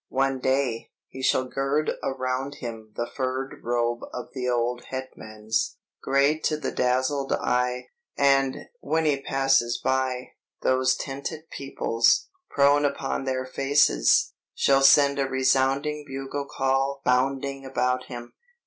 One 0.09 0.39
day, 0.39 0.89
he 1.09 1.21
shall 1.21 1.45
gird 1.45 1.91
around 2.01 2.55
him 2.55 2.91
the 2.95 3.05
furred 3.05 3.59
robe 3.63 3.99
of 4.11 4.29
the 4.33 4.49
old 4.49 4.85
Hetmans, 4.89 5.75
great 6.01 6.43
to 6.45 6.57
the 6.57 6.71
dazzled 6.71 7.31
eye; 7.33 7.89
and, 8.17 8.65
when 8.79 9.05
he 9.05 9.21
passes 9.21 9.77
by, 9.79 10.29
those 10.63 10.95
tented 10.95 11.51
peoples, 11.51 12.29
prone 12.49 12.83
upon 12.83 13.25
their 13.25 13.45
faces, 13.45 14.33
shall 14.55 14.81
send 14.81 15.19
a 15.19 15.27
resounding 15.29 16.03
bugle 16.07 16.47
call 16.49 17.03
bounding 17.05 17.63
about 17.63 18.05
him! 18.05 18.33